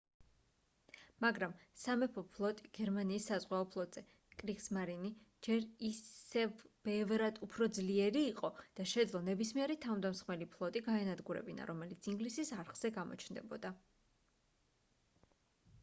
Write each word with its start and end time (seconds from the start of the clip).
მაგრამ 1.23 1.51
სამეფო 1.81 2.21
ფლოტი 2.37 2.69
გერმანიის 2.77 3.27
საზღვაო 3.31 3.67
ფლოტზე 3.75 4.03
კრიგსმარინი 4.43 5.11
ჯერ 5.49 5.67
ისევ 5.91 6.65
ბევრად 6.89 7.37
უფრო 7.49 7.69
ძლიერი 7.79 8.25
იყო 8.31 8.51
და 8.81 8.87
შეეძლო 8.95 9.23
ნებისმიერი 9.29 9.77
თავდამსხმელი 9.85 10.49
ფლოტი 10.57 10.85
გაენადგურებინა 10.91 11.69
რომელიც 11.73 12.11
ინგლისის 12.15 12.55
არხზე 12.63 12.93
გამოჩნდებოდა 12.99 13.75